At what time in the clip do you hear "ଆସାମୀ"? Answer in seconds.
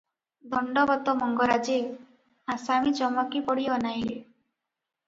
2.55-2.95